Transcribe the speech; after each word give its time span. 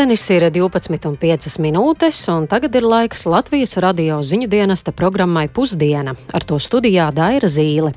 Pulkstenis 0.00 0.30
ir 0.32 0.44
12,5 0.48 1.58
minūtes, 1.60 2.22
un 2.32 2.46
tagad 2.48 2.72
ir 2.78 2.86
laiks 2.88 3.26
Latvijas 3.28 3.76
radio 3.84 4.22
ziņu 4.24 4.46
dienesta 4.48 4.94
programmai 4.96 5.42
Pusdiena. 5.52 6.14
Ar 6.32 6.46
to 6.48 6.56
studijā 6.56 7.10
Daira 7.12 7.44
Zīle. 7.44 7.90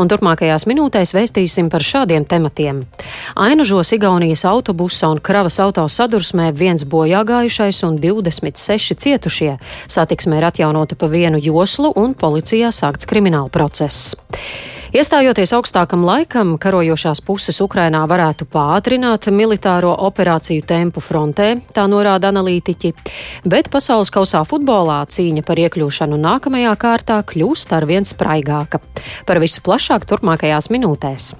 Un 0.00 0.08
turpmākajās 0.08 0.64
minūtēs 0.64 1.12
vēstīsim 1.12 1.68
par 1.68 1.84
šādiem 1.84 2.24
tematiem. 2.24 2.80
Ainužos 3.36 3.92
Igaunijas 3.92 4.46
autobusa 4.48 5.12
un 5.12 5.20
kravas 5.20 5.60
auto 5.60 5.84
sadursmē 5.84 6.48
viens 6.56 6.88
bojāgājušais 6.88 7.84
un 7.90 8.00
26 8.00 8.96
cietušie. 8.96 9.58
Satiksmē 9.84 10.40
ir 10.40 10.48
atjaunota 10.48 10.96
pa 10.96 11.12
vienu 11.12 11.44
joslu 11.44 11.92
un 11.92 12.16
policijā 12.16 12.72
sākts 12.72 13.04
krimināla 13.04 13.52
process. 13.52 14.16
Iestājoties 14.90 15.52
augstākam 15.54 16.02
laikam, 16.02 16.56
karojošās 16.58 17.20
puses 17.22 17.60
Ukrainā 17.62 18.00
varētu 18.10 18.42
pātrināt 18.50 19.28
militāro 19.30 19.92
operāciju 20.08 20.64
tempu 20.66 20.98
frontē, 20.98 21.52
tā 21.70 21.84
norāda 21.86 22.32
analītiķi, 22.34 22.90
bet 23.46 23.70
pasaules 23.70 24.10
kausā 24.10 24.40
futbolā 24.42 25.04
cīņa 25.06 25.44
par 25.46 25.62
iekļūšanu 25.62 26.18
nākamajā 26.24 26.72
kārtā 26.82 27.20
kļūst 27.22 27.76
arvien 27.78 28.08
spraigāka. 28.08 28.82
Par 29.30 29.38
visu 29.38 29.62
plašāk 29.62 30.10
turpmākajās 30.10 30.72
minūtēs. 30.74 31.30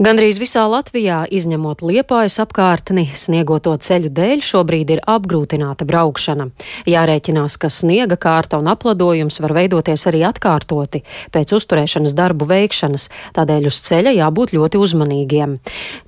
Gandrīz 0.00 0.38
visā 0.40 0.62
Latvijā, 0.64 1.26
izņemot 1.28 1.82
liepājas 1.84 2.38
apkārtni, 2.40 3.02
sniegoto 3.20 3.74
ceļu 3.76 4.08
dēļ 4.16 4.40
šobrīd 4.40 4.92
ir 4.94 5.00
apgrūtināta 5.04 5.84
braukšana. 5.84 6.46
Jārēķinās, 6.88 7.58
ka 7.60 7.68
sniega 7.68 8.16
kārta 8.16 8.56
un 8.56 8.70
apladojums 8.72 9.36
var 9.44 9.52
veidoties 9.58 10.06
arī 10.08 10.22
atkārtoti 10.24 11.02
pēc 11.36 11.52
uzturēšanas 11.52 12.14
darbu 12.16 12.48
veikšanas, 12.48 13.10
tādēļ 13.36 13.68
uz 13.68 13.82
ceļa 13.90 14.14
jābūt 14.16 14.54
ļoti 14.56 14.80
uzmanīgiem. 14.80 15.58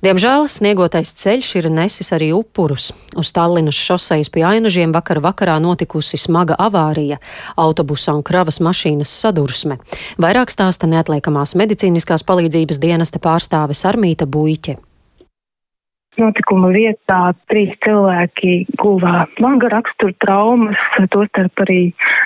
Diemžēl 0.01 0.49
sniegotais 0.49 1.13
ceļš 1.21 1.53
ir 1.61 1.69
nesis 1.69 2.09
arī 2.17 2.31
upurus. 2.33 2.89
Uz 3.13 3.29
Tallinas 3.29 3.77
šosejas 3.77 4.33
pie 4.33 4.41
ainažiem 4.55 4.89
vakar 4.97 5.21
vakarā 5.21 5.59
notikusi 5.61 6.17
smaga 6.17 6.57
avārija- 6.57 7.21
autobusa 7.67 8.17
un 8.17 8.25
kravas 8.25 8.57
mašīnas 8.57 9.13
sadursme. 9.21 9.77
Vairāk 10.17 10.49
stāsta 10.49 10.89
neatliekamās 10.89 11.53
medicīniskās 11.53 12.25
palīdzības 12.25 12.81
dienesta 12.81 13.21
pārstāves 13.21 13.82
Sarmīta 13.83 14.27
Buiķe. 14.29 14.77
Notikuma 16.13 16.69
vietā 16.69 17.31
trīs 17.49 17.71
cilvēki 17.81 18.67
guva 18.77 19.23
smaga 19.33 19.71
rakstura 19.73 20.13
traumas, 20.21 20.81
tostarp 21.13 21.63
arī 21.65 21.79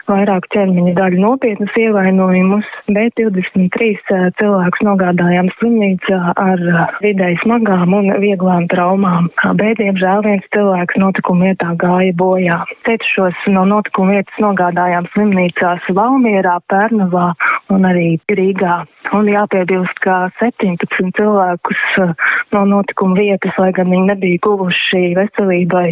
vairāk 0.09 0.49
ķermeņa 0.51 0.93
daļu 0.97 1.21
nopietnus 1.23 1.77
ievainojumus, 1.79 2.67
bet 2.91 3.15
23 3.19 3.87
eh, 3.87 4.25
cilvēkus 4.41 4.83
nogādājām 4.87 5.51
slimnīcā 5.55 6.19
ar 6.33 6.63
eh, 6.67 6.97
vidēji 7.05 7.39
smagām 7.45 7.95
un 7.95 8.11
vieglām 8.23 8.67
traumām. 8.73 9.31
Bet, 9.61 9.79
diemžēl, 9.79 10.25
viens 10.27 10.51
cilvēks 10.55 10.99
notikuma 10.99 11.53
vietā 11.53 11.71
gāja 11.79 12.15
bojā. 12.19 12.59
Cietušos 12.87 13.47
no 13.55 13.63
notikuma 13.71 14.17
vietas 14.17 14.43
nogādājām 14.43 15.07
slimnīcās 15.15 15.87
Valmierā, 15.95 16.59
Pērnavā 16.67 17.29
un 17.73 17.87
arī 17.87 18.17
Rīgā. 18.31 18.75
Un 19.15 19.29
jāpiebilst, 19.31 19.99
ka 20.03 20.27
17 20.39 21.11
cilvēkus 21.17 21.83
eh, 22.03 22.13
no 22.55 22.63
notikuma 22.67 23.17
vietas, 23.19 23.55
lai 23.61 23.69
gan 23.75 23.91
viņi 23.93 24.09
nebija 24.11 24.41
guvuši 24.43 25.03
veselībai 25.17 25.87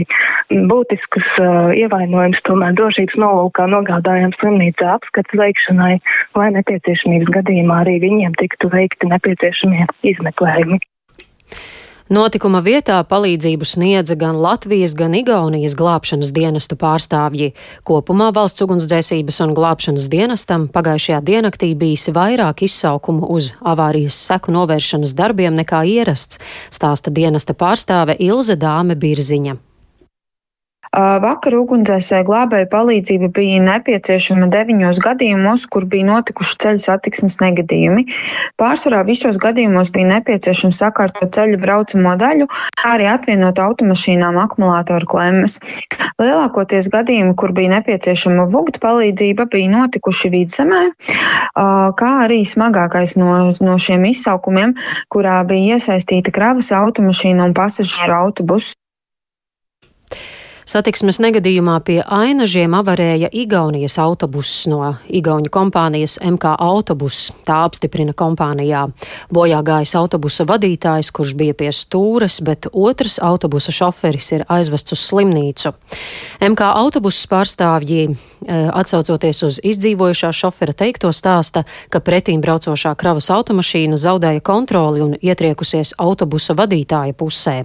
būtiskus 0.69 1.29
uh, 1.41 1.71
ievainojumus, 1.75 2.41
tomēr 2.47 2.75
drošības 2.77 3.15
nolūkā 3.21 3.65
nogādājām 3.71 4.35
slimnīcā 4.39 4.91
apskats 4.97 5.39
veikšanai, 5.39 5.95
lai 6.37 6.49
nepieciešamības 6.59 7.31
gadījumā 7.39 7.81
arī 7.85 7.97
viņiem 8.03 8.35
tiktu 8.41 8.69
veikti 8.73 9.09
nepieciešamie 9.11 9.87
izmeklējumi. 10.11 10.81
Notikuma 12.05 12.59
vietā 12.61 12.99
palīdzību 13.01 13.65
sniedza 13.65 14.13
gan 14.13 14.37
Latvijas, 14.37 14.91
gan 14.93 15.15
Igaunijas 15.17 15.73
glābšanas 15.73 16.29
dienestu 16.35 16.77
pārstāvji. 16.77 17.55
Kopumā 17.81 18.27
valsts 18.35 18.61
ugunsdzēsības 18.61 19.41
un 19.41 19.55
glābšanas 19.57 20.05
dienestam 20.13 20.69
pagājušajā 20.69 21.23
diennaktī 21.25 21.71
bijis 21.73 22.11
vairāk 22.13 22.61
izsaukumu 22.69 23.25
uz 23.33 23.55
avārijas 23.65 24.21
seku 24.29 24.53
novēršanas 24.53 25.17
darbiem 25.17 25.57
nekā 25.57 25.81
ierasts, 25.97 26.37
stāsta 26.69 27.09
dienesta 27.09 27.57
pārstāve 27.57 28.19
Ilze 28.21 28.53
Dāme 28.53 28.93
Birziņa. 28.93 29.64
Vakar 30.95 31.57
ugunsdzēsēju 31.59 32.25
glābēju 32.29 32.67
palīdzība 32.71 33.27
bija 33.35 33.59
nepieciešama 33.65 34.47
deviņos 34.51 35.01
gadījumos, 35.03 35.65
kur 35.71 35.83
bija 35.91 36.07
notikuši 36.07 36.55
ceļu 36.63 36.81
satiksmes 36.85 37.35
negadījumi. 37.41 38.05
Pārsvarā 38.59 39.01
visos 39.07 39.35
gadījumos 39.41 39.91
bija 39.91 40.13
nepieciešams 40.13 40.79
sakārtot 40.79 41.33
ceļu 41.35 41.59
braucamo 41.59 42.13
daļu, 42.21 42.47
kā 42.79 42.93
arī 42.95 43.09
atvienot 43.11 43.59
automašīnām 43.59 44.39
akumulātoru 44.45 45.09
klemmes. 45.11 45.57
Lielākoties 46.21 46.87
gadījumi, 46.93 47.35
kur 47.35 47.51
bija 47.57 47.73
nepieciešama 47.75 48.47
vugta 48.53 48.79
palīdzība, 48.87 49.49
bija 49.51 49.73
notikuši 49.73 50.31
vidzemē, 50.31 50.85
kā 51.99 52.13
arī 52.23 52.39
smagākais 52.47 53.17
no, 53.19 53.35
no 53.59 53.75
šiem 53.81 54.07
izsaukumiem, 54.13 54.77
kurā 55.11 55.41
bija 55.49 55.75
iesaistīta 55.75 56.31
kravas 56.31 56.71
automašīna 56.71 57.49
un 57.49 57.57
pasažieru 57.57 58.15
autobusu. 58.21 58.79
Satiksmes 60.65 61.19
negadījumā 61.21 61.75
pie 61.85 61.99
ainažiem 62.01 62.73
avarēja 62.73 63.27
Igaunijas 63.37 63.99
autobuss 64.01 64.63
no 64.65 64.95
Igauņu 65.13 65.51
kompānijas 65.53 66.15
MK 66.25 66.55
Autobus. 66.57 67.27
Tā 67.45 67.59
apstiprina 67.67 68.15
kompānijā. 68.17 68.87
Bojā 69.29 69.59
gājis 69.61 69.93
autobusa 69.99 70.47
vadītājs, 70.49 71.11
kurš 71.13 71.35
bija 71.37 71.53
pie 71.53 71.69
stūres, 71.69 72.39
bet 72.41 72.65
otrs 72.73 73.19
autobusa 73.21 73.69
šoferis 73.77 74.31
ir 74.33 74.45
aizvests 74.49 74.95
uz 74.95 75.03
slimnīcu. 75.03 75.75
MK 76.41 76.71
autobusa 76.71 77.29
pārstāvji, 77.29 78.09
eh, 78.09 78.65
atsaucoties 78.73 79.43
uz 79.45 79.61
izdzīvojušā 79.61 80.33
šofera 80.33 80.73
teikto, 80.73 81.13
stāsta, 81.13 81.61
ka 81.93 82.01
pretīm 82.01 82.41
braucošā 82.41 82.95
kravas 82.97 83.29
automašīna 83.29 84.01
zaudēja 84.01 84.41
kontroli 84.41 85.05
un 85.05 85.13
ietriekusies 85.21 85.93
autobusa 86.01 86.57
vadītāja 86.57 87.13
pusē. 87.13 87.55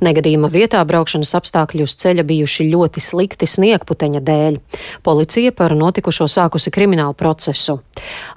Negadījuma 0.00 0.46
vietā 0.46 0.86
braukšanas 0.86 1.34
apstākļi 1.34 1.82
uz 1.82 1.98
ceļa 1.98 2.27
bijuši 2.28 2.68
ļoti 2.70 3.02
slikti 3.02 3.48
sniegputeņa 3.48 4.22
dēļ. 4.24 4.58
Policija 5.06 5.54
par 5.56 5.74
notikušo 5.78 6.28
sākusi 6.30 6.72
kriminālu 6.74 7.16
procesu. 7.18 7.80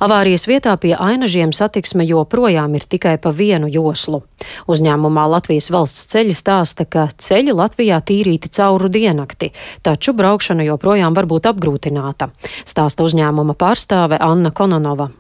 Avārijas 0.02 0.48
vietā 0.50 0.74
pie 0.82 0.96
ainažiem 0.98 1.54
satiksme 1.54 2.06
joprojām 2.08 2.76
ir 2.80 2.88
tikai 2.90 3.18
pa 3.22 3.34
vienu 3.36 3.70
joslu. 3.72 4.24
Uzņēmumā 4.72 5.28
Latvijas 5.36 5.70
valsts 5.74 6.10
ceļi 6.12 6.36
stāsta, 6.38 6.88
ka 6.90 7.08
ceļi 7.14 7.56
Latvijā 7.56 8.02
tīrīti 8.02 8.52
cauru 8.58 8.90
diennakti, 8.92 9.52
taču 9.86 10.16
braukšana 10.18 10.66
joprojām 10.72 11.18
var 11.18 11.30
būt 11.30 11.52
apgrūtināta, 11.54 12.32
stāsta 12.66 13.08
uzņēmuma 13.08 13.58
pārstāve 13.60 14.22
Anna 14.22 14.52
Kononova 14.56 15.12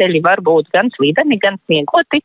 ceļi 0.00 0.22
var 0.24 0.42
būt 0.44 0.70
gan 0.74 0.90
slīdeni, 0.96 1.38
gan 1.42 1.58
sniegoti. 1.64 2.22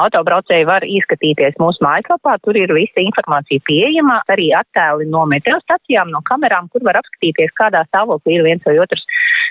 Autobraucēji 0.00 0.68
var 0.68 0.86
ieskatīties 0.86 1.58
mūsu 1.60 1.82
mājaslapā, 1.84 2.36
tur 2.44 2.56
ir 2.56 2.72
visa 2.76 3.02
informācija 3.02 3.62
pieejama, 3.66 4.20
arī 4.32 4.50
attēli 4.56 5.08
no 5.10 5.24
meteostacijām, 5.30 6.12
no 6.14 6.22
kamerām, 6.28 6.70
kur 6.72 6.84
var 6.86 7.00
apskatīties, 7.00 7.52
kādā 7.58 7.82
stāvoklī 7.88 8.38
ir 8.38 8.46
viens 8.46 8.66
vai 8.66 8.78
otrs 8.82 9.04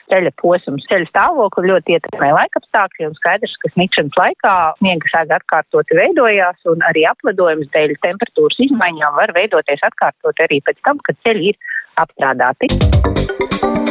ceļa 0.09 0.31
posms. 0.41 0.87
Ceļa 0.89 1.09
stāvokli 1.11 1.69
ļoti 1.69 1.97
ietekmē 1.97 2.31
laikapstākļi 2.37 3.09
un 3.09 3.17
skaidrs, 3.19 3.55
ka 3.61 3.71
sniegšanas 3.73 4.17
laikā 4.21 4.55
sniega 4.79 5.13
sēga 5.13 5.39
atkārtoti 5.39 5.99
veidojās 5.99 6.71
un 6.71 6.83
arī 6.89 7.05
apledojums 7.11 7.69
dēļ 7.75 7.97
temperatūras 8.05 8.63
izmaiņām 8.69 9.19
var 9.19 9.35
veidoties 9.37 9.85
atkārtot 9.91 10.45
arī 10.47 10.63
pēc 10.65 10.81
tam, 10.87 11.03
kad 11.05 11.21
ceļi 11.27 11.53
ir 11.53 11.61
apstrādāti. 11.99 13.88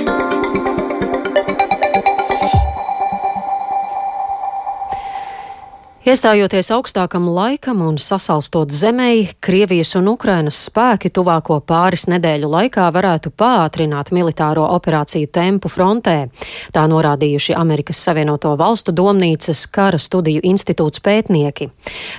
Iestājoties 6.09 6.71
augstākam 6.73 7.27
laikam 7.37 7.83
un 7.85 7.99
sasalstot 8.01 8.71
zemei, 8.73 9.27
Krievijas 9.45 9.91
un 9.99 10.07
Ukrainas 10.09 10.57
spēki 10.65 11.11
tuvāko 11.13 11.59
pāris 11.69 12.07
nedēļu 12.09 12.49
laikā 12.49 12.87
varētu 12.95 13.29
pātrināt 13.37 14.09
militāro 14.17 14.63
operāciju 14.73 15.29
tempu 15.29 15.69
frontē. 15.69 16.31
Tā 16.73 16.85
norādījuši 16.89 17.53
Amerikas 17.61 18.01
Savienoto 18.01 18.55
Valstu 18.57 18.95
domnīcas 18.97 19.67
kara 19.69 20.01
studiju 20.01 20.41
institūts 20.49 21.03
pētnieki. 21.05 21.69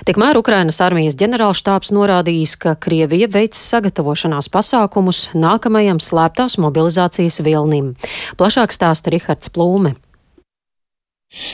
Tikmēr 0.06 0.38
Ukrainas 0.38 0.78
armijas 0.86 1.18
ģenerālštāps 1.18 1.90
norādījis, 1.96 2.52
ka 2.62 2.76
Krievija 2.78 3.26
veic 3.32 3.58
sagatavošanās 3.58 4.52
pasākumus 4.54 5.24
nākamajam 5.34 5.98
slēptās 5.98 6.60
mobilizācijas 6.62 7.40
vilnim. 7.42 7.96
Plašāk 8.38 8.76
stāsta 8.76 9.10
Rihards 9.10 9.50
Plūme. 9.50 9.96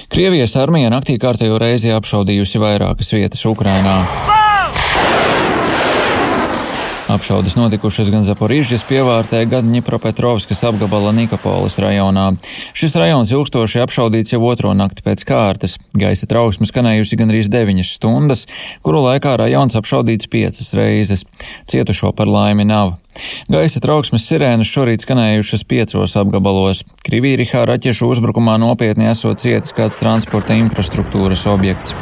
Krievijas 0.08 0.55
armija 0.56 0.88
naktī 0.88 1.19
kārtējo 1.20 1.58
reizi 1.61 1.90
apšaudījusi 1.93 2.61
vairākas 2.62 3.12
vietas 3.12 3.44
Ukrainā. 3.50 3.96
Apšaudas 7.06 7.55
notikušas 7.55 8.08
gan 8.11 8.25
Zaporīžas 8.26 8.82
pievārtē, 8.88 9.44
gan 9.47 9.69
Ņipropetrovskas 9.70 10.64
apgabala 10.67 11.12
Nikopolis 11.14 11.79
rajonā. 11.79 12.32
Šis 12.75 12.97
rajons 12.99 13.31
ilgstoši 13.31 13.79
apšaudīts 13.85 14.35
jau 14.35 14.41
otro 14.49 14.73
nakti 14.75 15.05
pēc 15.06 15.23
kārtas. 15.29 15.76
Gaisa 15.94 16.26
trauksme 16.26 16.67
skanējusi 16.67 17.20
gandrīz 17.20 17.47
9 17.53 17.87
stundas, 17.87 18.49
kuru 18.82 19.05
laikā 19.06 19.37
rajons 19.38 19.79
apšaudīts 19.79 20.26
piecas 20.32 20.75
reizes. 20.75 21.23
Cietušo 21.70 22.11
par 22.11 22.26
laimi 22.26 22.67
nav. 22.67 22.97
Gaisa 23.47 23.79
trauksmes 23.85 24.26
sirēnas 24.26 24.67
šorīt 24.67 25.06
skanējušas 25.06 25.62
piecos 25.70 26.19
apgabalos. 26.19 26.82
Krivīrihā 27.06 27.62
raķešu 27.70 28.11
uzbrukumā 28.17 28.58
nopietni 28.58 29.06
esot 29.12 29.47
cietis 29.47 29.76
kāds 29.79 30.03
transporta 30.03 30.58
infrastruktūras 30.58 31.47
objekts. 31.55 31.94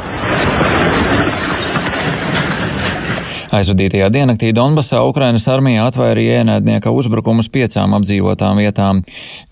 Aizvadītajā 3.55 4.09
diennaktī 4.11 4.49
Donbasā 4.51 4.99
Ukrainas 5.07 5.45
armija 5.47 5.85
atvairīja 5.87 6.41
ienaidnieka 6.41 6.91
uzbrukumus 6.91 7.47
piecām 7.53 7.93
apdzīvotām 7.95 8.57
vietām. 8.59 8.99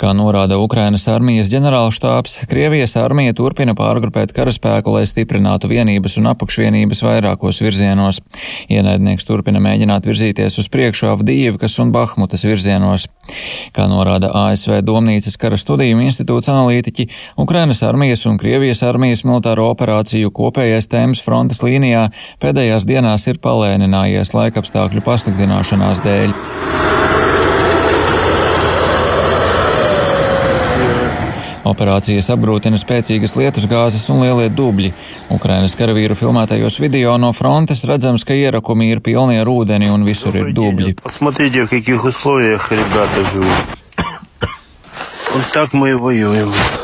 Kā 0.01 0.09
norāda 0.17 0.57
Ukrainas 0.59 1.05
armijas 1.07 1.47
ģenerālštāps, 1.53 2.41
Krievijas 2.51 2.97
armija 2.99 3.35
turpina 3.37 3.75
pārgrupēt 3.79 4.33
karaspēku, 4.35 4.91
lai 4.97 5.05
stiprinātu 5.07 5.69
vienības 5.71 6.17
un 6.19 6.27
apakšvienības 6.33 7.03
vairākos 7.05 7.61
virzienos. 7.63 8.19
Ienaidnieks 8.67 9.29
turpina 9.29 9.61
mēģināt 9.63 10.09
virzīties 10.09 10.59
uz 10.59 10.67
priekšu 10.73 11.07
Avdīvkas 11.13 11.77
un 11.79 11.95
Bahmutas 11.95 12.43
virzienos. 12.43 13.07
Kā 13.71 13.87
norāda 13.87 14.33
ASV 14.35 14.81
Domnīcas 14.83 15.39
kara 15.39 15.55
studiju 15.55 16.01
institūts 16.03 16.51
analītiķi, 16.51 17.07
Ukrainas 17.39 17.79
armijas 17.87 18.25
un 18.27 18.35
Krievijas 18.41 18.83
armijas 18.83 19.23
militāro 19.23 19.69
operāciju 19.71 20.33
kopējais 20.35 20.91
tēmas 20.91 21.23
frontes 21.23 21.63
līnijā 21.63 22.09
pēdējās 22.43 22.89
dienās 22.89 23.29
ir 23.31 23.39
palēnināts 23.39 23.92
pātrinājies 23.93 24.33
laikapstākļu 24.33 25.01
pasliktināšanās 25.05 26.01
dēļ. 26.01 26.31
Operācijas 31.63 32.27
apgrūtina 32.33 32.77
spēcīgas 32.77 33.37
lietusgāzes 33.37 34.09
un 34.11 34.23
lielie 34.25 34.49
dubļi. 34.51 34.91
Ukrainas 35.31 35.77
karavīru 35.79 36.17
filmētajos 36.17 36.79
video 36.81 37.15
no 37.17 37.31
frontes 37.33 37.85
redzams, 37.87 38.25
ka 38.25 38.33
ierakumi 38.35 38.89
ir 38.91 38.99
pilni 38.99 39.39
ar 39.39 39.47
ūdeni 39.47 39.91
un 39.93 40.03
visur 40.03 40.35
ir 40.35 40.51
dubļi. 40.53 40.97
Un 45.33 45.45
tā 45.53 45.63
mēs 45.73 46.01
vajojam. 46.01 46.82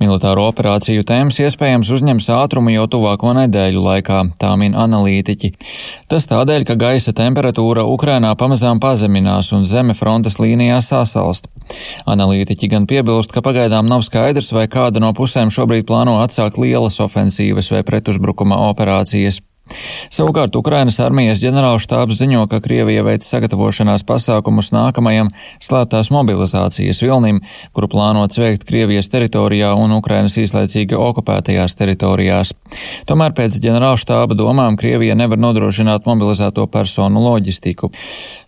Militāro 0.00 0.46
operāciju 0.50 1.04
tēmas 1.06 1.40
iespējams 1.42 1.90
uzņems 1.96 2.30
ātrumu 2.36 2.74
jau 2.74 2.86
tuvāko 2.94 3.34
nedēļu 3.38 3.82
laikā, 3.84 4.22
tā 4.40 4.52
min 4.60 4.76
analītiķi. 4.78 5.52
Tas 6.10 6.28
tādēļ, 6.30 6.66
ka 6.68 6.78
gaisa 6.80 7.14
temperatūra 7.16 7.84
Ukrainā 7.88 8.32
pamazām 8.38 8.80
pazeminās 8.82 9.52
un 9.56 9.66
zeme 9.68 9.96
frontes 9.98 10.38
līnijā 10.42 10.80
sasalst. 10.84 11.50
Analītiķi 12.10 12.70
gan 12.72 12.88
piebilst, 12.90 13.34
ka 13.34 13.44
pagaidām 13.46 13.90
nav 13.90 14.06
skaidrs, 14.06 14.52
vai 14.56 14.66
kāda 14.70 15.02
no 15.02 15.12
pusēm 15.16 15.52
šobrīd 15.54 15.86
plāno 15.90 16.18
atsākt 16.22 16.58
lielas 16.60 17.00
ofensīvas 17.04 17.70
vai 17.74 17.84
pretuzbrukuma 17.86 18.58
operācijas. 18.70 19.42
Savukārt 20.10 20.56
Ukrainas 20.58 20.98
armijas 21.02 21.40
ģenerālštābs 21.42 22.18
ziņo, 22.20 22.46
ka 22.50 22.60
Krievija 22.64 23.04
veic 23.06 23.24
sagatavošanās 23.26 24.04
pasākumus 24.08 24.72
nākamajam 24.74 25.30
slēptās 25.62 26.10
mobilizācijas 26.14 27.02
vilnim, 27.04 27.40
kuru 27.76 27.90
plānots 27.92 28.40
veikt 28.40 28.66
Krievijas 28.68 29.10
teritorijā 29.12 29.72
un 29.78 29.94
Ukrainas 29.96 30.36
īslaicīgi 30.40 30.98
okupētajās 30.98 31.76
teritorijās. 31.78 32.52
Tomēr 33.10 33.34
pēc 33.36 33.60
ģenerālštāba 33.62 34.36
domām 34.38 34.78
Krievija 34.80 35.16
nevar 35.18 35.40
nodrošināt 35.40 36.06
mobilizēto 36.10 36.66
personu 36.70 37.22
loģistiku. 37.24 37.92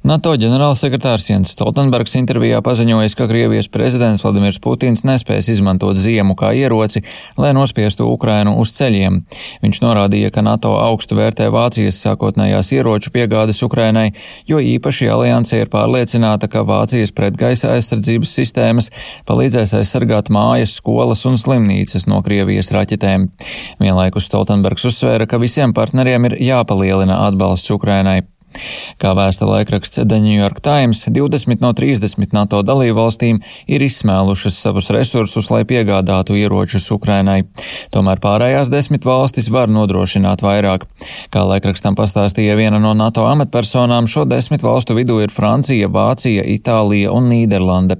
NATO 0.02 0.32
ģenerālsekretārs 0.34 1.28
Jens 1.30 1.52
Stoltenbergs 1.54 2.16
intervijā 2.18 2.58
paziņojis, 2.64 3.14
ka 3.14 3.28
Krievijas 3.30 3.68
prezidents 3.70 4.24
Vladimirs 4.24 4.58
Putins 4.62 5.04
nespēs 5.06 5.46
izmantot 5.52 5.98
ziemu 6.00 6.34
kā 6.38 6.50
ieroci, 6.58 7.04
lai 7.38 7.52
nospiestu 7.54 8.08
Ukrainu 8.10 8.56
uz 8.58 8.74
ceļiem. 8.74 9.20
Viņš 9.62 9.82
norādīja, 9.84 10.32
ka 10.34 10.42
NATO 10.42 10.74
augstu 10.80 11.11
vērtē 11.16 11.48
Vācijas 11.52 12.00
sākotnējās 12.04 12.72
ieroču 12.76 13.12
piegādes 13.14 13.62
Ukrainai, 13.66 14.08
jo 14.48 14.60
īpaši 14.62 15.10
alianse 15.12 15.60
ir 15.60 15.70
pārliecināta, 15.72 16.48
ka 16.50 16.64
Vācijas 16.68 17.14
pretgaisa 17.16 17.74
aizsardzības 17.76 18.34
sistēmas 18.40 18.90
palīdzēs 19.28 19.76
aizsargāt 19.78 20.32
mājas, 20.32 20.76
skolas 20.80 21.26
un 21.28 21.38
slimnīcas 21.40 22.08
no 22.10 22.22
Krievijas 22.26 22.72
raķetēm. 22.74 23.28
Vienlaikus 23.82 24.30
Stoltenbergs 24.30 24.88
uzsvēra, 24.90 25.28
ka 25.28 25.42
visiem 25.42 25.76
partneriem 25.76 26.30
ir 26.30 26.38
jāpalielina 26.52 27.22
atbalsts 27.28 27.70
Ukrainai. 27.74 28.22
Kā 29.02 29.12
vēsta 29.18 29.46
laikraksts 29.48 30.02
The 30.02 30.18
New 30.22 30.36
York 30.36 30.60
Times, 30.64 31.04
20 31.08 31.62
no 31.62 31.72
30 31.76 32.32
NATO 32.36 32.62
dalībvalstīm 32.66 33.40
ir 33.66 33.84
izsmēlušas 33.86 34.58
savus 34.64 34.90
resursus, 34.94 35.50
lai 35.52 35.62
piegādātu 35.68 36.36
ieročus 36.38 36.88
Ukrainai. 36.94 37.42
Tomēr 37.94 38.20
pārējās 38.22 38.70
desmit 38.72 39.06
valstis 39.08 39.50
var 39.52 39.72
nodrošināt 39.72 40.44
vairāk. 40.44 40.86
Kā 41.32 41.44
laikrakstam 41.48 41.96
pastāstīja 41.98 42.56
viena 42.58 42.80
no 42.82 42.94
NATO 42.98 43.26
amatpersonām, 43.30 44.08
šo 44.10 44.24
desmit 44.28 44.64
valstu 44.64 44.96
vidū 44.98 45.20
ir 45.24 45.34
Francija, 45.34 45.88
Vācija, 45.92 46.44
Itālija 46.56 47.12
un 47.14 47.30
Nīderlande. 47.32 47.98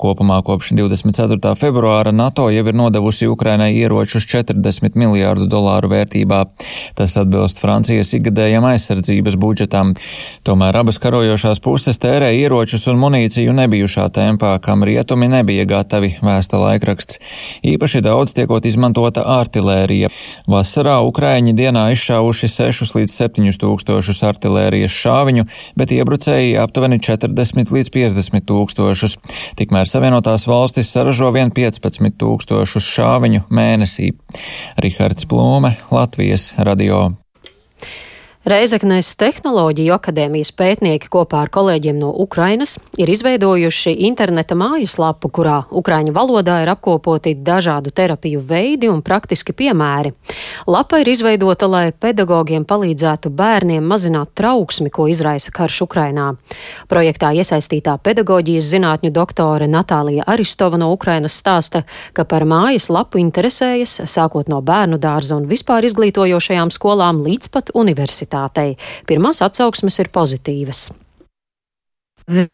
Kopumā 0.00 0.40
kopš 0.46 0.72
24. 0.78 1.54
februāra 1.58 2.12
NATO 2.14 2.48
jau 2.52 2.64
ir 2.66 2.78
nodevusi 2.78 3.28
Ukrainai 3.30 3.72
ieročus 3.76 4.26
40 4.30 4.96
miljārdu 4.98 5.48
dolāru 5.50 5.90
vērtībā. 5.92 6.42
Tas 6.98 7.16
atbilst 7.20 7.60
Francijas 7.62 8.12
ikgadējam 8.16 8.66
aizsardzības 8.68 9.36
budžetam 9.40 9.81
lietām. 9.82 9.94
Tomēr 10.44 10.76
abas 10.76 10.98
karojošās 10.98 11.60
puses 11.62 11.98
tērē 11.98 12.32
ieročus 12.34 12.86
un 12.90 12.98
munīciju 12.98 13.52
nebijušā 13.52 14.08
tempā, 14.10 14.58
kam 14.62 14.82
rietumi 14.84 15.28
nebija 15.28 15.64
gatavi, 15.64 16.18
vēsta 16.22 16.58
laikraksts. 16.58 17.18
Īpaši 17.62 18.02
daudz 18.02 18.32
tiekot 18.34 18.64
izmantota 18.66 19.22
artilērija. 19.22 20.10
Vasarā 20.46 21.00
Ukraiņi 21.06 21.54
dienā 21.54 21.90
izšāvuši 21.94 22.48
6 22.48 22.96
līdz 22.96 23.12
7 23.12 23.58
tūkstošus 23.62 24.22
artilērijas 24.26 24.92
šāviņu, 24.92 25.46
bet 25.76 25.92
iebrucēji 25.92 26.58
aptuveni 26.58 26.98
40 26.98 27.72
līdz 27.72 27.92
50 27.94 28.46
tūkstošus. 28.48 29.18
Tikmēr 29.56 29.86
Savienotās 29.86 30.46
valstis 30.50 30.90
saražo 30.92 31.30
vien 31.32 31.54
15 31.54 32.18
tūkstošus 32.18 32.92
šāviņu 32.98 33.46
mēnesī. 33.50 34.12
Rihards 34.82 35.28
Plūme, 35.30 35.76
Latvijas 35.92 36.52
radio. 36.58 37.12
Reizeknēs 38.42 39.12
Tehnoloģiju 39.20 39.92
akadēmijas 39.94 40.48
pētnieki 40.58 41.06
kopā 41.14 41.44
ar 41.44 41.50
kolēģiem 41.54 41.94
no 42.00 42.08
Ukrainas 42.24 42.72
ir 42.98 43.10
izveidojuši 43.12 43.92
interneta 44.08 44.56
mājaslapu, 44.58 45.28
kurā 45.30 45.60
ukraiņu 45.70 46.10
valodā 46.16 46.56
ir 46.64 46.72
apkopoti 46.72 47.36
dažādu 47.38 47.92
terapiju 47.94 48.40
veidi 48.42 48.88
un 48.90 48.98
praktiski 49.06 49.54
piemēri. 49.54 50.10
Lapa 50.66 50.98
ir 50.98 51.12
izveidota, 51.12 51.68
lai 51.70 51.92
pedagogiem 51.94 52.64
palīdzētu 52.66 53.30
bērniem 53.30 53.86
mazināt 53.86 54.34
trauksmi, 54.34 54.90
ko 54.90 55.06
izraisa 55.06 55.54
karš 55.54 55.84
Ukrainā. 55.86 56.32
Projektā 56.90 57.30
iesaistītā 57.38 57.94
pedagoģijas 58.02 58.72
zinātņu 58.74 59.12
doktore 59.14 59.70
Natālija 59.70 60.26
Aristova 60.26 60.82
no 60.82 60.90
Ukrainas 60.96 61.38
stāsta, 61.38 61.84
ka 62.10 62.26
par 62.26 62.42
mājaslapu 62.42 63.22
interesējas 63.22 64.00
sākot 64.10 64.50
no 64.50 64.58
bērnu 64.66 64.98
dārza 64.98 65.38
un 65.38 65.46
vispār 65.46 65.86
izglītojošajām 65.86 66.74
skolām 66.74 67.22
līdz 67.22 67.54
pat 67.54 67.70
universitātei 67.70 68.31
universitātei. 68.32 68.76
Pirmās 69.06 69.42
atsauksmes 69.42 69.98
ir 70.00 70.10
pozitīvas. 70.12 70.90
Uh, 72.28 72.46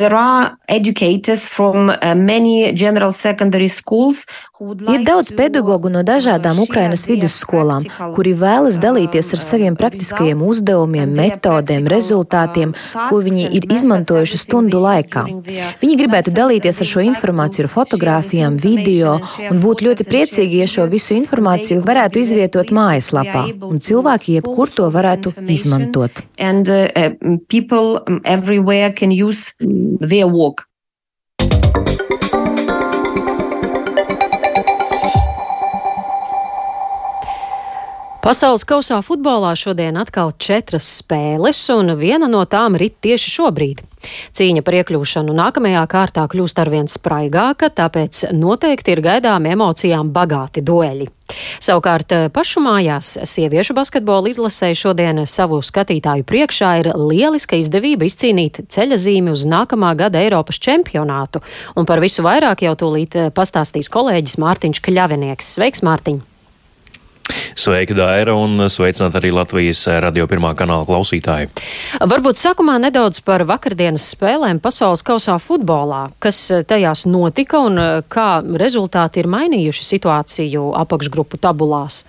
ir 4.95 5.05
daudz 5.05 5.33
pedagogu 5.37 5.91
no 5.93 6.03
dažādām 6.03 6.59
Ukrainas 6.63 7.05
vidusskolām, 7.09 7.85
kuri 8.17 8.33
vēlas 8.39 8.79
dalīties 8.81 9.29
ar 9.37 9.43
saviem 9.45 9.77
praktiskajiem 9.79 10.41
uzdevumiem, 10.43 11.13
metodēm, 11.15 11.87
rezultātiem, 11.91 12.73
ko 12.97 13.21
viņi 13.23 13.45
ir 13.59 13.69
izmantojuši 13.77 14.41
stundu 14.41 14.81
laikā. 14.83 15.27
Viņi 15.83 15.99
gribētu 16.01 16.35
dalīties 16.35 16.81
ar 16.83 16.91
šo 16.95 17.05
informāciju, 17.11 17.67
ar 17.67 17.73
fotogrāfijām, 17.75 18.57
video, 18.63 19.19
un 19.51 19.63
būtu 19.63 19.91
ļoti 19.91 20.09
priecīgi, 20.09 20.63
ja 20.63 20.71
šo 20.71 20.89
visu 20.91 21.15
informāciju 21.19 21.85
varētu 21.85 22.25
izvietot 22.25 22.73
mājaslapā, 22.75 23.45
un 23.69 23.85
cilvēki 23.85 24.41
jebkur 24.41 24.73
to 24.75 24.89
varētu 24.97 25.37
izmantot. 25.45 26.25
And, 26.39 26.69
uh, 26.73 26.89
their 29.61 30.27
work. 30.27 30.67
Pasaules 38.29 38.61
kausā 38.69 38.99
futbolā 39.01 39.55
šodien 39.57 39.97
atkal 39.97 40.35
četras 40.37 40.85
spēles, 40.99 41.63
un 41.73 41.95
viena 41.97 42.27
no 42.29 42.43
tām 42.45 42.75
rit 42.77 42.99
tieši 43.01 43.31
šobrīd. 43.33 43.81
Cīņa 44.37 44.61
par 44.67 44.77
iekļūšanu 44.83 45.33
nākamajā 45.33 45.87
kārtā 45.89 46.27
kļūst 46.29 46.61
arvien 46.61 46.93
spraigāka, 46.93 47.71
tāpēc 47.73 48.27
noteikti 48.37 48.93
ir 48.93 49.03
gaidāmi 49.09 49.55
emocijām 49.57 50.13
bagāti 50.13 50.61
dueļi. 50.61 51.09
Savukārt 51.57 52.13
pašu 52.37 52.61
mājās 52.69 53.15
sieviešu 53.25 53.73
basketbola 53.81 54.29
izlasē 54.29 54.75
šodien 54.77 55.25
savu 55.25 55.65
skatītāju 55.65 56.29
priekšā 56.29 56.77
ir 56.85 56.93
lieliska 57.01 57.57
izdevība 57.57 58.13
izcīnīt 58.13 58.67
ceļazīmi 58.69 59.33
uz 59.33 59.49
nākamā 59.49 59.97
gada 59.97 60.21
Eiropas 60.21 60.61
čempionātu, 60.61 61.41
un 61.81 61.89
par 61.89 62.05
visu 62.05 62.29
vairāk 62.29 62.69
jau 62.69 62.77
tūlīt 62.77 63.23
pastāstīs 63.33 63.89
kolēģis 63.89 64.37
Mārtiņš 64.45 64.85
Kļavinieks. 64.85 65.55
Sveiks, 65.57 65.81
Mārtiņ! 65.81 66.27
Sveika, 67.59 67.95
Daira, 67.97 68.35
un 68.39 68.69
sveicināt 68.71 69.17
arī 69.19 69.33
Latvijas 69.35 69.85
radio 70.05 70.27
pirmā 70.31 70.55
kanāla 70.59 70.87
klausītāji. 70.89 71.51
Varbūt 72.01 72.41
sākumā 72.41 72.79
nedaudz 72.83 73.23
par 73.27 73.45
vakardienas 73.49 74.11
spēlēm 74.15 74.61
pasaules 74.65 75.05
kausā 75.07 75.39
futbolā, 75.43 76.09
kas 76.23 76.41
tajās 76.69 77.07
notika 77.11 77.65
un 77.67 77.83
kā 78.11 78.29
rezultāti 78.63 79.23
ir 79.23 79.31
mainījuši 79.33 79.91
situāciju 79.95 80.71
apakšgrupu 80.85 81.41
tabulās. 81.43 82.05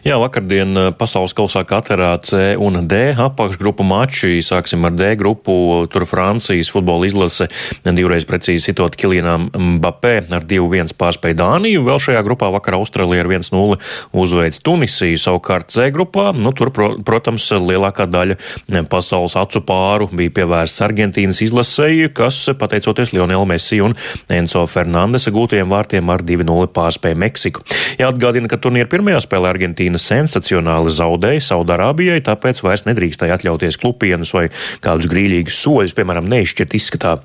Jā, 0.00 0.16
vakardien 0.20 0.76
eh, 0.76 0.88
pasaules 0.96 1.34
kausā 1.36 1.62
katrā 1.68 2.14
C 2.24 2.54
un 2.60 2.78
D 2.88 3.10
apakšgrupu 3.12 3.84
mači. 3.86 4.40
Sāksim 4.44 4.86
ar 4.88 4.94
D 4.96 5.12
grupu. 5.20 5.86
Tur 5.92 6.06
Francijas 6.08 6.70
futbola 6.72 7.08
izlase 7.08 7.50
divreiz 7.84 8.24
precīzi 8.28 8.70
sitot 8.70 8.96
Kilienam 8.96 9.48
Mbappé 9.52 10.14
ar 10.32 10.46
2-1 10.48 10.94
pārspēja 11.00 11.38
Dāniju. 11.42 11.84
Vēl 11.84 12.00
šajā 12.00 12.22
grupā 12.26 12.48
vakar 12.54 12.78
Austrālija 12.78 13.26
ar 13.26 13.30
1-0 13.40 13.78
uzveic 14.16 14.56
Tunisiju. 14.64 15.20
Savukārt 15.20 15.70
C 15.74 15.90
grupā, 15.92 16.30
nu 16.36 16.54
tur, 16.56 16.72
pro, 16.74 16.94
protams, 17.04 17.44
lielākā 17.52 18.08
daļa 18.10 18.38
pasaules 18.90 19.36
acu 19.38 19.62
pāru 19.66 20.08
bija 20.08 20.32
pievērsts 20.40 20.84
Argentīnas 20.86 21.42
izlasēji, 21.44 22.10
kas, 22.16 22.40
pateicoties 22.58 23.12
Lionel 23.14 23.46
Messi 23.48 23.82
un 23.84 23.96
Enzo 24.32 24.64
Fernandesa 24.70 25.32
gūtajiem 25.34 25.70
vārtiem 25.70 26.12
ar 26.12 26.24
2-0 26.26 26.70
pārspēja 26.74 27.20
Meksiku. 27.20 27.64
Jāatgādina, 28.00 28.48
ka 28.50 28.58
turnīra 28.60 28.88
pirmajā 28.90 29.22
spēlē 29.26 29.52
Argentīna 29.60 29.98
sensacionāli 30.00 30.88
zaudēja 30.94 31.42
Saudārābijai, 31.44 32.22
tāpēc 32.24 32.62
vairs 32.64 32.86
nedrīkstēja 32.86 33.36
atļauties 33.36 33.76
klupienus 33.80 34.32
vai 34.32 34.46
kādus 34.80 35.08
grīļīgus 35.10 35.58
soļus, 35.60 35.92
piemēram, 35.98 36.28
neizšķirt 36.32 36.76
izskatā. 36.78 37.18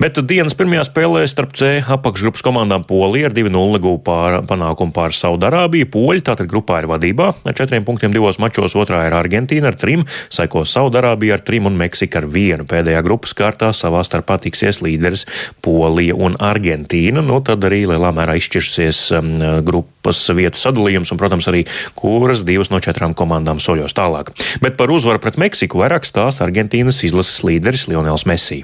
Bet 0.00 0.20
dienas 0.28 0.56
pirmajā 0.58 0.84
spēlē 0.90 1.24
starp 1.30 1.54
C 1.56 1.78
apakšgrupas 1.80 2.44
komandām 2.44 2.84
Polija 2.84 3.30
ar 3.30 3.36
2-0 3.36 3.80
guva 3.80 4.02
pār, 4.04 4.36
panākumu 4.50 4.92
pār 4.92 5.16
Saudārābiju. 5.16 5.88
Poļi 5.94 6.26
tātad 6.28 6.50
grupā 6.50 6.82
ir 6.82 6.90
vadībā 6.90 7.30
ar 7.48 7.56
četriem 7.56 7.86
punktiem 7.88 8.12
divos 8.12 8.36
mačos, 8.42 8.76
otrā 8.76 9.06
ir 9.08 9.16
Argentīna 9.16 9.72
ar 9.72 9.80
trim, 9.80 10.04
seko 10.28 10.66
Saudārābija 10.68 11.38
ar 11.38 11.44
trim 11.46 11.70
un 11.70 11.80
Meksika 11.80 12.20
ar 12.20 12.28
vienu. 12.28 12.68
Pēdējā 12.68 13.00
grupas 13.06 13.32
kārtā 13.36 13.72
savā 13.76 14.04
starpā 14.04 14.36
tiksies 14.44 14.82
līderis 14.84 15.24
Polija 15.64 16.18
un 16.20 16.36
Argentīna. 16.44 17.24
Nu, 17.24 17.40
tad 17.46 17.64
arī 17.64 17.86
lielā 17.88 18.12
mērā 18.16 18.36
izšķirsies 18.36 19.02
um, 19.16 19.32
grupas 19.64 20.20
vietu 20.36 20.60
sadalījums 20.60 21.12
un, 21.14 21.20
protams, 21.20 21.48
arī 21.50 21.64
kuras 21.98 22.44
divas 22.46 22.72
no 22.72 22.80
četrām 22.82 23.14
komandām 23.14 23.62
soļos 23.62 23.96
tālāk. 23.96 24.34
Bet 24.64 24.76
par 24.80 24.92
uzvaru 24.92 25.22
pret 25.22 25.40
Meksiku 25.40 25.82
vairāk 25.84 26.08
stāsta 26.08 26.46
Argentīnas 26.46 27.02
izlases 27.06 27.42
līderis 27.46 27.88
Lionels 27.90 28.26
Messi. 28.28 28.62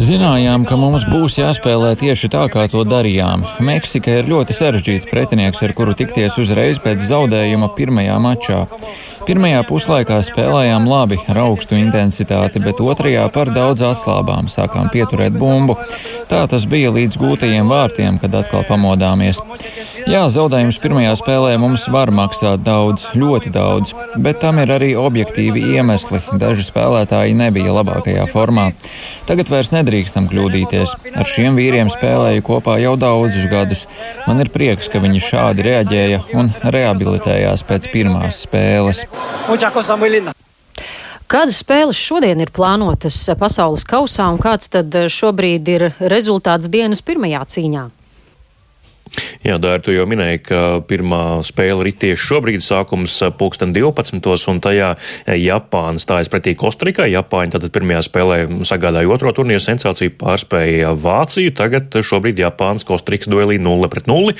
Zinājām, 0.00 0.62
ka 0.68 0.78
mums 0.80 1.02
būs 1.10 1.34
jāspēlē 1.40 1.90
tieši 1.98 2.30
tā, 2.32 2.44
kā 2.52 2.64
to 2.70 2.84
darījām. 2.86 3.42
Meksika 3.66 4.20
ir 4.20 4.30
ļoti 4.30 4.54
sarežģīts 4.56 5.08
pretinieks, 5.10 5.60
ar 5.66 5.74
kuru 5.76 5.96
tikties 5.98 6.38
uzreiz 6.40 6.78
pēc 6.80 7.02
zaudējuma 7.10 7.72
pirmajā 7.76 8.16
mačā. 8.22 8.62
Pirmajā 9.30 9.60
puslaikā 9.62 10.16
spēlējām 10.26 10.88
labi, 10.90 11.14
ar 11.30 11.38
augstu 11.44 11.76
intensitāti, 11.78 12.58
bet 12.64 12.80
otrajā 12.82 13.28
par 13.30 13.52
daudz 13.54 13.84
atslābām, 13.86 14.48
sākām 14.50 14.88
pieturēt 14.90 15.36
bumbu. 15.38 15.76
Tā 16.26 16.40
tas 16.50 16.64
bija 16.66 16.90
līdz 16.90 17.14
gūtajiem 17.20 17.70
vārtiem, 17.70 18.18
kad 18.18 18.34
atkal 18.34 18.64
pamodāmies. 18.66 19.38
Jā, 20.10 20.24
zaudējums 20.34 20.80
pirmajā 20.82 21.12
spēlē 21.20 21.52
mums 21.62 21.84
var 21.94 22.10
maksāt 22.10 22.64
daudz, 22.66 23.06
ļoti 23.14 23.52
daudz, 23.54 23.94
bet 24.18 24.40
tam 24.42 24.58
ir 24.64 24.72
arī 24.74 24.90
objektīvi 24.98 25.62
iemesli. 25.76 26.18
Daži 26.34 26.66
spēlētāji 26.66 27.38
nebija 27.38 27.76
labākajā 27.76 28.26
formā. 28.34 28.72
Tagad 29.30 29.54
vairs 29.54 29.70
nedrīkstam 29.70 30.26
kļūdīties. 30.32 30.96
Ar 31.14 31.30
šiem 31.30 31.54
vīriem 31.60 31.92
spēlēju 31.94 32.42
kopā 32.50 32.80
jau 32.82 32.96
daudzus 32.98 33.46
gadus. 33.52 33.86
Man 34.26 34.42
ir 34.42 34.50
prieks, 34.50 34.90
ka 34.90 34.98
viņi 35.06 35.22
šādi 35.22 35.70
reaģēja 35.70 36.24
un 36.34 36.50
rehabilitējās 36.66 37.62
pēc 37.70 37.92
pirmās 37.94 38.42
spēles. 38.48 39.06
Muchas 39.48 39.72
cosas 39.72 39.98
muy 39.98 40.10
lindas. 40.10 40.34
Kādas 41.30 41.60
spēles 41.62 41.98
šodien 41.98 42.40
ir 42.42 42.50
plānotas 42.50 43.16
pasaules 43.38 43.84
kausā 43.86 44.26
un 44.32 44.40
kāds 44.42 44.72
tad 44.72 44.94
šobrīd 45.14 45.68
ir 45.70 45.84
rezultāts 46.10 46.70
dienas 46.72 47.04
pirmajā 47.06 47.44
cīņā? 47.54 47.84
Jā, 49.40 49.56
Dārta, 49.56 49.86
tu 49.86 49.94
jau 49.94 50.04
minēji, 50.08 50.42
ka 50.44 50.60
pirmā 50.86 51.40
spēle 51.46 51.86
ir 51.88 51.96
tieši 51.96 52.26
šobrīd 52.28 52.64
sākums 52.64 53.14
pulksten 53.40 53.72
12. 53.72 54.20
un 54.52 54.60
tajā 54.62 54.90
Japāna 55.40 56.02
stājas 56.02 56.28
pretī 56.32 56.52
Kostrikai. 56.60 57.08
Japāņi 57.14 57.54
tātad 57.54 57.72
pirmajā 57.74 58.02
spēlē 58.06 58.38
sagādāja 58.68 59.10
otro 59.10 59.32
turnīru 59.36 59.62
sensāciju, 59.64 60.14
pārspēja 60.20 60.92
Vāciju. 61.00 61.54
Tagad 61.56 61.96
šobrīd 62.04 62.42
Japānas 62.44 62.86
Kostrikas 62.88 63.32
duelī 63.32 63.56
0 63.62 63.90
pret 63.92 64.10
0. 64.10 64.36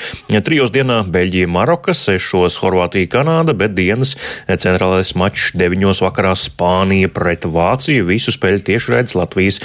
Trijos 0.46 0.74
dienā 0.76 1.00
Beļģija, 1.08 1.50
Maroka, 1.50 1.96
sešos 1.96 2.60
Horvātija, 2.62 3.10
Kanāda, 3.16 3.56
bet 3.56 3.74
dienas 3.78 4.16
centrālais 4.46 5.16
mačs 5.18 5.54
deviņos 5.58 6.04
vakarā 6.04 6.36
Spānija 6.38 7.10
pret 7.10 7.48
Vāciju. 7.48 8.06
Visu 8.12 8.36
spēļu 8.36 8.66
tieši 8.68 8.98
redz 8.98 9.18
Latvijas 9.18 9.62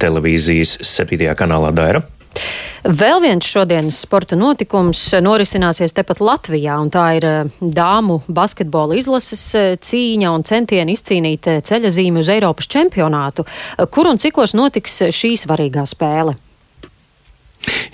televīzijas 0.00 0.80
7. 0.96 1.28
kanālā 1.38 1.76
Daira. 1.76 2.08
Vēl 2.88 3.20
viens 3.20 3.44
šodienas 3.44 3.98
sporta 4.04 4.36
notikums 4.38 5.00
norisināsies 5.20 5.92
tepat 5.96 6.22
Latvijā, 6.24 6.78
un 6.80 6.92
tā 6.94 7.04
ir 7.18 7.26
eh, 7.26 7.52
dāmu 7.60 8.20
basketbola 8.32 8.96
izlases 8.96 9.42
eh, 9.58 9.70
cīņa 9.76 10.32
un 10.32 10.46
centieni 10.48 10.94
izcīnīt 10.96 11.50
eh, 11.50 11.62
ceļazīmi 11.68 12.22
uz 12.22 12.30
Eiropas 12.32 12.70
čempionātu. 12.70 13.44
Kur 13.92 14.08
un 14.08 14.22
cikos 14.22 14.56
notiks 14.56 15.02
šī 15.12 15.34
svarīgā 15.42 15.84
spēle? 15.90 16.38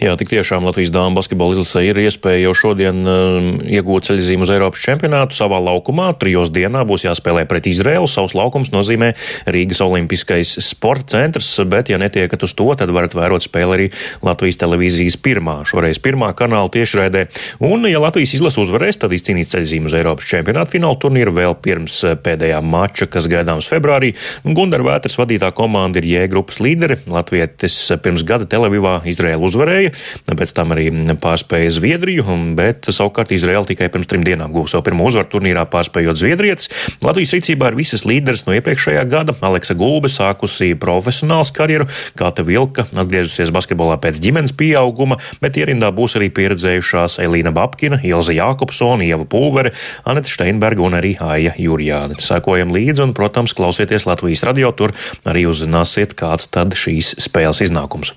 Jā, 0.03 0.15
tik 0.19 0.31
tiešām 0.33 0.65
Latvijas 0.67 0.91
dāmas 0.95 1.21
basketbola 1.21 1.55
izlasē 1.55 1.85
ir 1.87 1.99
iespēja 2.03 2.49
jau 2.49 2.55
šodien 2.59 3.03
uh, 3.07 3.49
iegūt 3.63 4.09
ceļzīmu 4.09 4.47
uz 4.47 4.51
Eiropas 4.51 4.83
čempionātu 4.83 5.37
savā 5.39 5.61
laukumā. 5.63 6.09
Trijos 6.19 6.51
dienā 6.55 6.83
būs 6.89 7.07
jāspēlē 7.07 7.45
pret 7.51 7.69
Izraelu. 7.71 8.09
Savs 8.11 8.35
laukums 8.35 8.73
nozīmē 8.75 9.13
Rīgas 9.47 9.83
Olimpiskais 9.85 10.57
sporta 10.67 11.15
centrs, 11.15 11.53
bet, 11.71 11.93
ja 11.93 12.01
netiekat 12.03 12.43
uz 12.47 12.57
to, 12.59 12.67
tad 12.79 12.91
varat 12.95 13.15
vērot 13.15 13.45
spēli 13.47 13.77
arī 13.77 13.87
Latvijas 14.27 14.59
televīzijas 14.63 15.19
pirmā, 15.23 15.61
šoreiz 15.69 16.01
pirmā 16.03 16.33
kanāla 16.35 16.73
tiešraidē. 16.75 17.27
Un, 17.63 17.87
ja 17.91 18.03
Latvijas 18.03 18.35
izlase 18.35 18.63
uzvarēs, 18.65 18.99
tad 19.05 19.15
izcīnīt 19.15 19.53
ceļzīmu 19.55 19.91
uz 19.91 19.97
Eiropas 20.01 20.27
čempionātu 20.31 20.75
fināla 20.75 20.99
turnīru 20.99 21.37
vēl 21.39 21.59
pirms 21.63 22.01
uh, 22.03 22.17
pēdējā 22.19 22.59
mača, 22.65 23.07
kas 23.11 23.31
gaidāms 23.31 23.71
februārī. 23.71 24.15
Gundar 24.45 24.83
Vētras 24.85 25.19
vadītā 25.21 25.53
komanda 25.57 26.03
ir 26.03 26.09
J 26.11 26.27
grupas 26.33 26.61
līderi. 26.65 26.99
Latvietis 27.11 27.77
pirms 28.03 28.25
gada 28.27 28.49
Televīvā 28.51 28.99
Izraēlu 29.09 29.49
uzvarēja, 29.49 29.84
pēc 30.27 30.55
tam 30.57 30.75
arī 30.75 30.89
pārspēja 31.21 31.75
Zviedriju, 31.79 32.25
bet 32.59 32.89
savukārt 32.89 33.35
Izraela 33.35 33.67
tikai 33.69 33.91
pirms 33.93 34.11
trim 34.11 34.25
dienām 34.27 34.53
guva 34.55 34.71
savu 34.71 34.87
pirmo 34.87 35.09
uzvaru 35.09 35.31
turnīrā 35.33 35.67
pārspējot 35.73 36.21
Zviedrietis. 36.21 36.71
Latvijas 37.05 37.35
rīcībā 37.37 37.71
ir 37.71 37.79
visas 37.79 38.07
līderes 38.09 38.47
no 38.49 38.57
iepriekšējā 38.57 39.05
gada. 39.11 39.37
Aleksa 39.45 39.77
Gulbe 39.79 40.11
sākusi 40.13 40.73
profesionāls 40.81 41.53
karjeru, 41.55 41.89
Kāta 42.19 42.45
Vilka 42.47 42.87
atgriezusies 42.95 43.53
basketbolā 43.55 43.99
pēc 44.03 44.21
ģimenes 44.23 44.55
pieauguma, 44.57 45.19
bet 45.43 45.59
ierindā 45.61 45.91
būs 45.95 46.17
arī 46.19 46.31
pieredzējušās 46.35 47.19
Elīna 47.25 47.55
Babkina, 47.55 48.01
Ilza 48.05 48.35
Jākopsona, 48.37 49.07
Ieva 49.07 49.27
Pulvere, 49.29 49.75
Aneta 50.09 50.31
Steinberga 50.31 50.85
un 50.87 50.99
arī 51.01 51.15
Aija 51.21 51.55
Jurjāne. 51.61 52.19
Sekojam 52.23 52.75
līdzi 52.75 53.09
un, 53.09 53.15
protams, 53.17 53.57
klausieties 53.57 54.09
Latvijas 54.09 54.45
radio, 54.49 54.73
tur 54.77 54.95
arī 55.29 55.47
uzzināsiet, 55.51 56.17
kāds 56.19 56.51
tad 56.53 56.77
šīs 56.79 57.17
spēles 57.29 57.65
iznākums. 57.67 58.15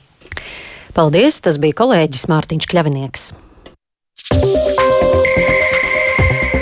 Paldies! 0.97 1.35
Tas 1.45 1.59
bija 1.61 1.77
kolēģis 1.77 2.23
Mārtiņš 2.31 2.65
Kļavinieks. 2.71 3.25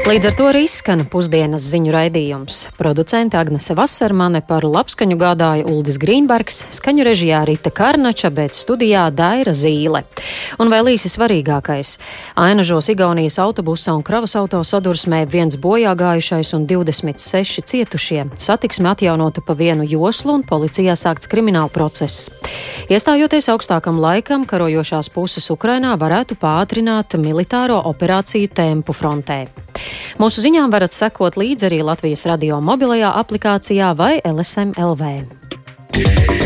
Līdz 0.05 0.25
ar 0.29 0.35
to 0.38 0.45
arī 0.45 0.59
izskan 0.67 1.00
pusdienas 1.09 1.63
ziņu 1.65 1.89
raidījums. 1.89 2.59
Producente 2.77 3.39
Agnese 3.39 3.74
Vasarmane 3.74 4.43
par 4.45 4.62
labskaņu 4.62 5.15
gādāja 5.17 5.65
Uldis 5.65 5.97
Grīnbergs, 5.97 6.59
skaņu 6.77 7.07
režijā 7.07 7.39
Rita 7.50 7.71
Karnača, 7.74 8.29
bet 8.29 8.53
studijā 8.53 9.07
Daira 9.09 9.55
Zīle. 9.57 10.03
Un 10.62 10.69
vēl 10.69 10.91
īsi 10.91 11.09
svarīgākais. 11.09 11.95
Ainažos 12.38 12.91
Igaunijas 12.93 13.39
autobusa 13.41 13.95
un 13.97 14.05
kravas 14.05 14.38
auto 14.38 14.62
sadursmē 14.62 15.24
viens 15.25 15.57
bojā 15.57 15.95
gājušais 15.97 16.53
un 16.53 16.69
26 16.69 17.65
cietušie. 17.65 18.27
Satiksme 18.38 18.93
atjaunota 18.93 19.41
pa 19.41 19.57
vienu 19.57 19.89
joslu 19.89 20.38
un 20.38 20.45
policijā 20.45 20.93
sākts 20.93 21.25
krimināla 21.33 21.74
process. 21.74 22.29
Iestājoties 22.93 23.50
augstākam 23.50 23.97
laikam, 23.97 24.45
karojošās 24.45 25.09
puses 25.09 25.50
Ukrainā 25.50 25.97
varētu 25.97 26.38
pātrināt 26.38 27.17
militāro 27.17 27.81
operāciju 27.89 28.53
tempu 28.53 28.93
frontē. 28.93 29.47
Mūsu 30.21 30.45
ziņām 30.45 30.73
varat 30.73 30.95
sekot 30.95 31.37
līdzi 31.39 31.69
arī 31.69 31.81
Latvijas 31.85 32.25
radio 32.29 32.61
mobilajā 32.63 33.13
aplikācijā 33.21 33.93
vai 33.97 34.17
LSM 34.23 34.75
LV. 34.79 36.44